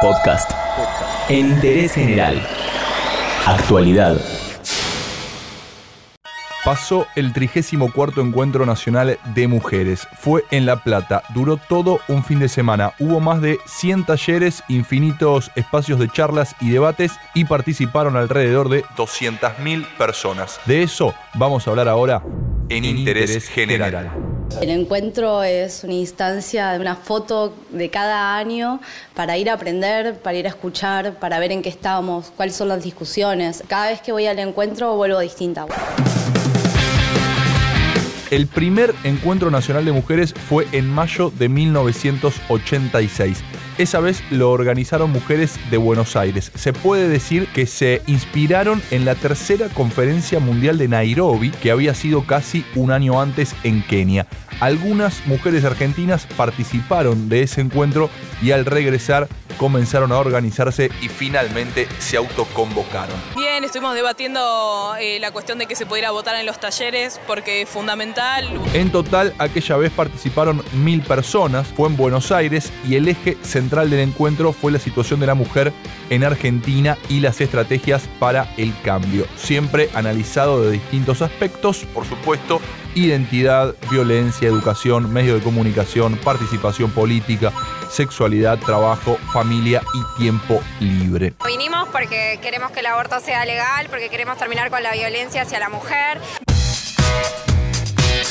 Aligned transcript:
Podcast. 0.00 0.50
En 1.28 1.50
interés 1.50 1.92
general. 1.92 2.40
Actualidad. 3.44 4.18
Pasó 6.64 7.06
el 7.16 7.34
34 7.34 8.22
Encuentro 8.22 8.64
Nacional 8.64 9.18
de 9.34 9.46
Mujeres. 9.46 10.08
Fue 10.18 10.44
en 10.50 10.64
La 10.64 10.82
Plata. 10.82 11.22
Duró 11.34 11.58
todo 11.58 12.00
un 12.08 12.24
fin 12.24 12.38
de 12.38 12.48
semana. 12.48 12.94
Hubo 12.98 13.20
más 13.20 13.42
de 13.42 13.58
100 13.66 14.06
talleres, 14.06 14.62
infinitos 14.68 15.50
espacios 15.54 15.98
de 15.98 16.08
charlas 16.08 16.56
y 16.60 16.70
debates 16.70 17.12
y 17.34 17.44
participaron 17.44 18.16
alrededor 18.16 18.70
de 18.70 18.84
200.000 18.96 19.86
personas. 19.98 20.60
De 20.64 20.82
eso 20.82 21.14
vamos 21.34 21.66
a 21.66 21.70
hablar 21.70 21.88
ahora 21.88 22.22
en, 22.70 22.84
Interés, 22.86 23.48
general. 23.48 24.10
El 24.58 24.68
encuentro 24.68 25.42
es 25.42 25.84
una 25.84 25.94
instancia 25.94 26.72
de 26.72 26.80
una 26.80 26.96
foto 26.96 27.54
de 27.70 27.88
cada 27.88 28.36
año 28.36 28.80
para 29.14 29.38
ir 29.38 29.48
a 29.48 29.54
aprender, 29.54 30.18
para 30.18 30.36
ir 30.36 30.46
a 30.46 30.50
escuchar, 30.50 31.14
para 31.18 31.38
ver 31.38 31.52
en 31.52 31.62
qué 31.62 31.68
estamos, 31.70 32.30
cuáles 32.36 32.56
son 32.56 32.68
las 32.68 32.82
discusiones. 32.82 33.62
Cada 33.68 33.88
vez 33.88 34.02
que 34.02 34.12
voy 34.12 34.26
al 34.26 34.38
encuentro 34.38 34.96
vuelvo 34.96 35.18
distinta. 35.20 35.66
El 38.30 38.46
primer 38.46 38.94
encuentro 39.02 39.50
nacional 39.50 39.84
de 39.84 39.90
mujeres 39.90 40.34
fue 40.34 40.68
en 40.70 40.88
mayo 40.88 41.32
de 41.36 41.48
1986. 41.48 43.42
Esa 43.76 43.98
vez 43.98 44.22
lo 44.30 44.52
organizaron 44.52 45.10
mujeres 45.10 45.58
de 45.68 45.78
Buenos 45.78 46.14
Aires. 46.14 46.52
Se 46.54 46.72
puede 46.72 47.08
decir 47.08 47.48
que 47.48 47.66
se 47.66 48.02
inspiraron 48.06 48.80
en 48.92 49.04
la 49.04 49.16
tercera 49.16 49.68
conferencia 49.68 50.38
mundial 50.38 50.78
de 50.78 50.86
Nairobi, 50.86 51.50
que 51.50 51.72
había 51.72 51.92
sido 51.94 52.24
casi 52.24 52.64
un 52.76 52.92
año 52.92 53.20
antes 53.20 53.56
en 53.64 53.82
Kenia. 53.82 54.28
Algunas 54.60 55.26
mujeres 55.26 55.64
argentinas 55.64 56.26
participaron 56.36 57.28
de 57.28 57.42
ese 57.42 57.62
encuentro 57.62 58.10
y 58.42 58.52
al 58.52 58.64
regresar 58.64 59.26
comenzaron 59.60 60.10
a 60.10 60.18
organizarse 60.18 60.90
y 61.02 61.08
finalmente 61.08 61.86
se 61.98 62.16
autoconvocaron. 62.16 63.14
Bien, 63.36 63.62
estuvimos 63.62 63.94
debatiendo 63.94 64.94
eh, 64.98 65.20
la 65.20 65.32
cuestión 65.32 65.58
de 65.58 65.66
que 65.66 65.76
se 65.76 65.84
pudiera 65.84 66.10
votar 66.12 66.34
en 66.36 66.46
los 66.46 66.58
talleres 66.58 67.20
porque 67.26 67.60
es 67.60 67.68
En 68.74 68.92
total, 68.92 69.34
aquella 69.38 69.76
vez 69.76 69.90
participaron 69.92 70.62
mil 70.74 71.00
personas, 71.00 71.66
fue 71.68 71.88
en 71.88 71.96
Buenos 71.96 72.30
Aires 72.30 72.70
y 72.86 72.96
el 72.96 73.08
eje 73.08 73.38
central 73.42 73.88
del 73.88 74.00
encuentro 74.00 74.52
fue 74.52 74.72
la 74.72 74.78
situación 74.78 75.20
de 75.20 75.26
la 75.26 75.34
mujer 75.34 75.72
en 76.10 76.24
Argentina 76.24 76.98
y 77.08 77.20
las 77.20 77.40
estrategias 77.40 78.08
para 78.18 78.52
el 78.58 78.74
cambio. 78.82 79.26
Siempre 79.36 79.88
analizado 79.94 80.62
de 80.62 80.72
distintos 80.72 81.22
aspectos, 81.22 81.86
por 81.94 82.04
supuesto, 82.04 82.60
identidad, 82.94 83.74
violencia, 83.90 84.48
educación, 84.48 85.10
medios 85.12 85.38
de 85.38 85.44
comunicación, 85.44 86.16
participación 86.16 86.90
política, 86.90 87.52
sexualidad, 87.90 88.58
trabajo, 88.58 89.16
familia 89.32 89.82
y 89.94 90.20
tiempo 90.20 90.60
libre. 90.80 91.32
Vinimos 91.46 91.88
porque 91.88 92.38
queremos 92.42 92.70
que 92.70 92.80
el 92.80 92.86
aborto 92.86 93.18
sea 93.20 93.44
legal, 93.46 93.86
porque 93.88 94.10
queremos 94.10 94.36
terminar 94.36 94.70
con 94.70 94.82
la 94.82 94.92
violencia 94.92 95.42
hacia 95.42 95.58
la 95.58 95.70
mujer. 95.70 96.20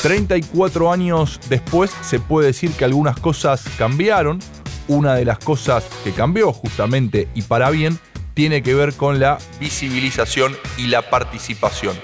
34 0.02 0.92
años 0.92 1.40
después 1.50 1.92
se 2.02 2.20
puede 2.20 2.48
decir 2.48 2.72
que 2.72 2.86
algunas 2.86 3.20
cosas 3.20 3.64
cambiaron. 3.78 4.40
Una 4.88 5.16
de 5.16 5.26
las 5.26 5.40
cosas 5.40 5.84
que 6.04 6.12
cambió 6.12 6.54
justamente 6.54 7.28
y 7.36 7.42
para 7.42 7.70
bien 7.70 8.00
tiene 8.34 8.64
que 8.64 8.74
ver 8.74 8.94
con 8.94 9.20
la 9.20 9.38
visibilización 9.60 10.56
y 10.78 10.88
la 10.88 11.10
participación. 11.10 11.96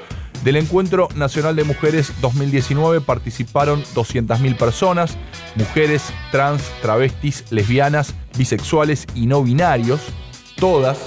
Del 0.43 0.57
Encuentro 0.57 1.07
Nacional 1.15 1.55
de 1.55 1.63
Mujeres 1.63 2.11
2019 2.21 3.02
participaron 3.02 3.83
200.000 3.95 4.57
personas, 4.57 5.17
mujeres 5.55 6.13
trans, 6.31 6.61
travestis, 6.81 7.45
lesbianas, 7.49 8.13
bisexuales 8.37 9.07
y 9.15 9.25
no 9.25 9.41
binarios. 9.41 10.02
Todas 10.57 10.99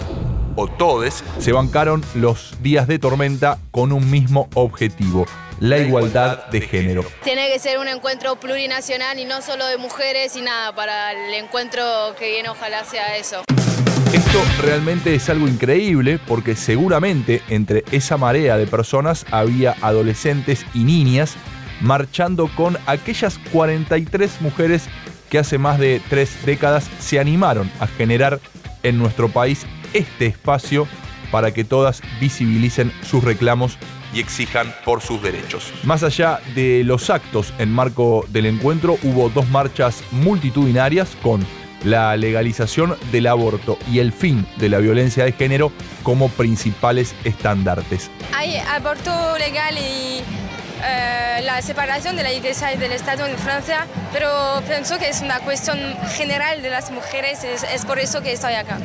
o 0.56 0.66
todes 0.66 1.22
se 1.38 1.52
bancaron 1.52 2.02
los 2.14 2.56
días 2.62 2.88
de 2.88 2.98
tormenta 2.98 3.58
con 3.70 3.92
un 3.92 4.10
mismo 4.10 4.48
objetivo, 4.54 5.26
la 5.60 5.78
igualdad 5.78 6.46
de 6.46 6.60
género. 6.60 7.04
Tiene 7.24 7.50
que 7.52 7.58
ser 7.58 7.78
un 7.78 7.88
encuentro 7.88 8.36
plurinacional 8.36 9.18
y 9.18 9.24
no 9.24 9.42
solo 9.42 9.66
de 9.66 9.76
mujeres 9.76 10.36
y 10.36 10.42
nada, 10.42 10.74
para 10.74 11.12
el 11.12 11.34
encuentro 11.34 11.82
que 12.18 12.30
viene 12.30 12.48
ojalá 12.48 12.84
sea 12.84 13.16
eso. 13.16 13.42
Esto 14.12 14.42
realmente 14.62 15.14
es 15.14 15.28
algo 15.28 15.46
increíble 15.46 16.18
porque 16.26 16.56
seguramente 16.56 17.42
entre 17.48 17.84
esa 17.92 18.16
marea 18.16 18.56
de 18.56 18.66
personas 18.66 19.26
había 19.30 19.76
adolescentes 19.82 20.64
y 20.72 20.84
niñas 20.84 21.34
marchando 21.80 22.50
con 22.54 22.78
aquellas 22.86 23.38
43 23.52 24.40
mujeres 24.40 24.88
que 25.28 25.38
hace 25.38 25.58
más 25.58 25.78
de 25.78 26.00
tres 26.08 26.44
décadas 26.46 26.88
se 26.98 27.20
animaron 27.20 27.70
a 27.80 27.86
generar 27.86 28.40
en 28.82 28.98
nuestro 28.98 29.28
país 29.28 29.66
este 29.92 30.26
espacio 30.26 30.88
para 31.30 31.52
que 31.52 31.64
todas 31.64 32.00
visibilicen 32.20 32.92
sus 33.02 33.22
reclamos 33.22 33.78
y 34.12 34.20
exijan 34.20 34.74
por 34.84 35.00
sus 35.00 35.22
derechos. 35.22 35.72
Más 35.84 36.02
allá 36.02 36.40
de 36.54 36.82
los 36.84 37.10
actos 37.10 37.52
en 37.58 37.70
marco 37.70 38.24
del 38.28 38.46
encuentro, 38.46 38.98
hubo 39.02 39.28
dos 39.28 39.48
marchas 39.48 40.02
multitudinarias 40.12 41.16
con 41.22 41.44
la 41.84 42.16
legalización 42.16 42.96
del 43.12 43.26
aborto 43.26 43.78
y 43.90 44.00
el 44.00 44.12
fin 44.12 44.46
de 44.56 44.68
la 44.68 44.78
violencia 44.78 45.24
de 45.24 45.32
género 45.32 45.72
como 46.02 46.28
principales 46.28 47.14
estandartes. 47.24 48.10
Hay 48.34 48.56
aborto 48.56 49.38
legal 49.38 49.76
y 49.78 50.22
eh, 50.84 51.40
la 51.42 51.60
separación 51.62 52.16
de 52.16 52.22
la 52.22 52.32
Iglesia 52.32 52.72
y 52.72 52.78
del 52.78 52.92
Estado 52.92 53.26
en 53.26 53.36
Francia, 53.38 53.86
pero 54.12 54.62
pienso 54.66 54.98
que 54.98 55.08
es 55.08 55.20
una 55.22 55.40
cuestión 55.40 55.78
general 56.16 56.62
de 56.62 56.70
las 56.70 56.90
mujeres, 56.90 57.44
es, 57.44 57.64
es 57.64 57.84
por 57.84 57.98
eso 57.98 58.22
que 58.22 58.32
estoy 58.32 58.54
acá. 58.54 58.78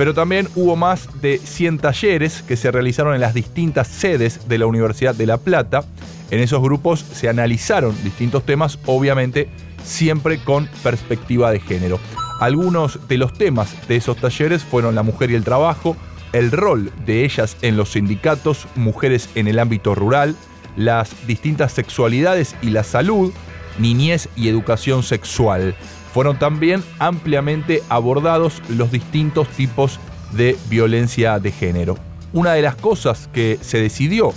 Pero 0.00 0.14
también 0.14 0.48
hubo 0.54 0.76
más 0.76 1.20
de 1.20 1.36
100 1.36 1.76
talleres 1.76 2.42
que 2.48 2.56
se 2.56 2.70
realizaron 2.70 3.14
en 3.14 3.20
las 3.20 3.34
distintas 3.34 3.86
sedes 3.86 4.48
de 4.48 4.56
la 4.56 4.64
Universidad 4.64 5.14
de 5.14 5.26
La 5.26 5.36
Plata. 5.36 5.84
En 6.30 6.40
esos 6.40 6.62
grupos 6.62 7.00
se 7.00 7.28
analizaron 7.28 7.94
distintos 8.02 8.46
temas, 8.46 8.78
obviamente 8.86 9.50
siempre 9.84 10.42
con 10.42 10.70
perspectiva 10.82 11.50
de 11.50 11.60
género. 11.60 12.00
Algunos 12.40 13.08
de 13.08 13.18
los 13.18 13.34
temas 13.34 13.76
de 13.88 13.96
esos 13.96 14.16
talleres 14.16 14.62
fueron 14.62 14.94
la 14.94 15.02
mujer 15.02 15.32
y 15.32 15.34
el 15.34 15.44
trabajo, 15.44 15.98
el 16.32 16.50
rol 16.50 16.90
de 17.04 17.26
ellas 17.26 17.58
en 17.60 17.76
los 17.76 17.90
sindicatos, 17.90 18.68
mujeres 18.76 19.28
en 19.34 19.48
el 19.48 19.58
ámbito 19.58 19.94
rural, 19.94 20.34
las 20.78 21.26
distintas 21.26 21.72
sexualidades 21.72 22.56
y 22.62 22.70
la 22.70 22.84
salud, 22.84 23.34
niñez 23.80 24.28
y 24.36 24.48
educación 24.48 25.02
sexual. 25.02 25.74
Fueron 26.12 26.38
también 26.38 26.82
ampliamente 26.98 27.82
abordados 27.88 28.62
los 28.68 28.92
distintos 28.92 29.48
tipos 29.48 29.98
de 30.32 30.56
violencia 30.68 31.38
de 31.38 31.52
género. 31.52 31.96
Una 32.32 32.52
de 32.52 32.62
las 32.62 32.76
cosas 32.76 33.28
que 33.32 33.58
se 33.60 33.78
decidió 33.78 34.32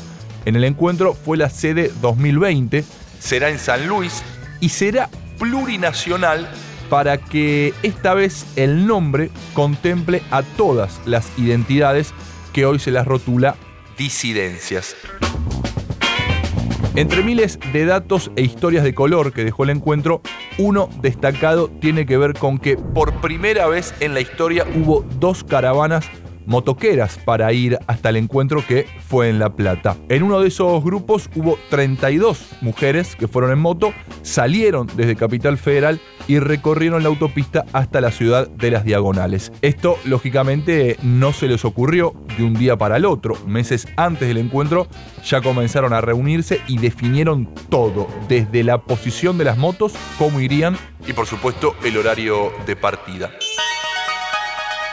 en 0.46 0.56
el 0.56 0.64
encuentro 0.64 1.14
fue 1.14 1.38
la 1.38 1.50
sede 1.50 1.92
2020, 2.02 2.84
será 3.20 3.50
en 3.50 3.60
San 3.60 3.88
Luis 3.88 4.24
y 4.60 4.70
será 4.70 5.10
plurinacional 5.40 6.50
para 6.90 7.18
que 7.18 7.74
esta 7.82 8.14
vez 8.14 8.46
el 8.56 8.86
nombre 8.86 9.30
contemple 9.54 10.22
a 10.32 10.44
todas 10.44 11.00
las 11.06 11.28
identidades 11.38 12.14
que 12.52 12.66
hoy 12.66 12.80
se 12.80 12.92
las 12.92 13.08
rotula 13.08 13.56
disidencias. 13.98 14.96
Entre 16.96 17.24
miles 17.24 17.58
de 17.72 17.86
datos 17.86 18.30
e 18.36 18.44
historias 18.44 18.84
de 18.84 18.94
color 18.94 19.34
que 19.34 19.44
dejó 19.44 19.64
el 19.64 19.72
encuentro, 19.72 20.22
uno 20.60 20.90
destacado 21.02 21.68
tiene 21.68 22.06
que 22.06 22.18
ver 22.18 22.34
con 22.34 22.60
que 22.60 22.78
por 22.78 23.20
primera 23.20 23.68
vez 23.68 23.96
en 24.00 24.14
la 24.14 24.22
historia 24.22 24.68
hubo 24.76 25.04
dos 25.20 25.44
caravanas 25.44 26.06
motoqueras 26.46 27.18
para 27.24 27.52
ir 27.54 27.78
hasta 27.88 28.10
el 28.10 28.18
encuentro 28.18 28.66
que 28.66 28.88
fue 29.08 29.30
en 29.30 29.40
La 29.40 29.56
Plata. 29.56 29.96
En 30.10 30.24
uno 30.24 30.40
de 30.40 30.48
esos 30.48 30.84
grupos 30.84 31.30
hubo 31.36 31.58
32 31.70 32.58
mujeres 32.62 33.16
que 33.16 33.28
fueron 33.28 33.52
en 33.52 33.60
moto, 33.60 33.94
salieron 34.22 34.88
desde 34.96 35.16
Capital 35.16 35.58
Federal 35.58 36.00
y 36.28 36.40
recorrieron 36.40 37.04
la 37.04 37.10
autopista 37.10 37.66
hasta 37.74 38.02
la 38.02 38.12
ciudad 38.12 38.48
de 38.48 38.72
las 38.72 38.86
Diagonales. 38.86 39.52
Esto, 39.62 39.98
lógicamente, 40.06 40.98
no 41.04 41.34
se 41.34 41.48
les 41.48 41.66
ocurrió 41.66 42.14
de 42.38 42.44
un 42.44 42.54
día 42.54 42.78
para 42.78 42.98
el 42.98 43.06
otro. 43.06 43.36
Meses 43.46 43.88
antes 43.98 44.28
del 44.28 44.38
encuentro 44.38 44.88
ya 45.26 45.42
comenzaron 45.42 45.94
a 45.94 46.02
reunirse 46.02 46.62
y 46.68 46.78
definieron 46.78 47.50
todo, 47.70 48.08
desde 48.28 48.64
la 48.64 48.82
posición 48.82 49.38
de 49.38 49.46
las 49.46 49.58
motos, 49.58 49.94
cómo 50.18 50.40
irían 50.40 50.78
y 51.08 51.14
por 51.14 51.28
supuesto 51.28 51.76
el 51.84 51.98
horario 51.98 52.52
de 52.66 52.76
partida 52.76 53.32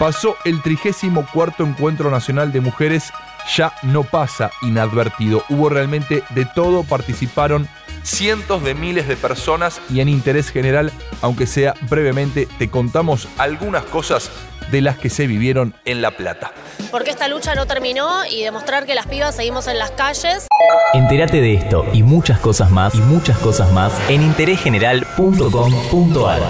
pasó 0.01 0.37
el 0.47 0.63
34 0.63 1.67
Encuentro 1.67 2.11
Nacional 2.11 2.53
de 2.53 2.63
Mujeres, 2.63 3.13
ya 3.55 3.75
no 3.83 4.03
pasa 4.03 4.51
inadvertido. 4.63 5.45
Hubo 5.51 5.69
realmente 5.69 6.25
de 6.31 6.47
todo, 6.47 6.85
participaron 6.85 7.69
cientos 8.03 8.65
de 8.65 8.75
miles 8.75 9.07
de 9.07 9.17
personas 9.17 9.79
y 9.91 10.01
en 10.01 10.09
interés 10.09 10.51
general, 10.51 10.91
aunque 11.21 11.47
sea 11.47 11.75
brevemente, 11.91 12.49
te 12.59 12.71
contamos 12.71 13.29
algunas 13.37 13.85
cosas 13.85 14.31
de 14.71 14.81
las 14.81 14.97
que 14.97 15.11
se 15.11 15.27
vivieron 15.27 15.75
en 15.85 16.01
La 16.01 16.13
Plata. 16.13 16.53
Porque 16.91 17.11
esta 17.11 17.29
lucha 17.29 17.55
no 17.55 17.67
terminó 17.67 18.25
y 18.25 18.43
demostrar 18.43 18.87
que 18.87 18.95
las 18.95 19.07
pibas 19.07 19.37
seguimos 19.37 19.67
en 19.67 19.79
las 19.79 19.91
calles. 19.91 20.47
Entérate 20.95 21.43
de 21.43 21.53
esto 21.55 21.85
y 21.93 22.03
muchas 22.03 22.41
cosas 22.41 22.71
más 22.71 22.95
y 22.95 23.01
muchas 23.01 23.37
cosas 23.39 23.71
más 23.73 23.93
en 24.09 24.23
interésgeneral.com.ar. 24.23 26.41